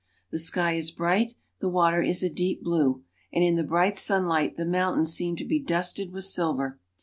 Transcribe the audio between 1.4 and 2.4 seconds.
the water is a